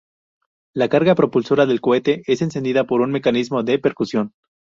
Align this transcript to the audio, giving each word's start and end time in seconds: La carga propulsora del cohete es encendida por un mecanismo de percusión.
La 0.73 0.89
carga 0.89 1.13
propulsora 1.13 1.67
del 1.67 1.79
cohete 1.79 2.23
es 2.25 2.41
encendida 2.41 2.85
por 2.85 3.01
un 3.01 3.11
mecanismo 3.11 3.61
de 3.61 3.77
percusión. 3.77 4.33